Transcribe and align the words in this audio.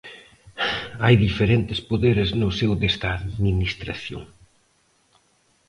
Hai 1.03 1.15
diferentes 1.25 1.79
poderes 1.89 2.29
no 2.41 2.49
seo 2.57 2.73
desta 2.81 3.09
Administración. 3.19 4.23